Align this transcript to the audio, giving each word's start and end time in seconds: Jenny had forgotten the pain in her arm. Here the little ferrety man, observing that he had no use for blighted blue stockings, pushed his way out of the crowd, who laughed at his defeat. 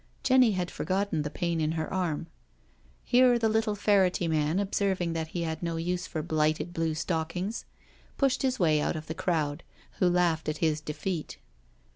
Jenny 0.23 0.53
had 0.53 0.71
forgotten 0.71 1.21
the 1.21 1.29
pain 1.29 1.61
in 1.61 1.73
her 1.73 1.93
arm. 1.93 2.25
Here 3.05 3.37
the 3.37 3.47
little 3.47 3.75
ferrety 3.75 4.27
man, 4.27 4.57
observing 4.57 5.13
that 5.13 5.27
he 5.27 5.43
had 5.43 5.61
no 5.61 5.75
use 5.75 6.07
for 6.07 6.23
blighted 6.23 6.73
blue 6.73 6.95
stockings, 6.95 7.65
pushed 8.17 8.41
his 8.41 8.57
way 8.57 8.81
out 8.81 8.95
of 8.95 9.05
the 9.05 9.13
crowd, 9.13 9.61
who 9.99 10.09
laughed 10.09 10.49
at 10.49 10.57
his 10.57 10.81
defeat. 10.81 11.37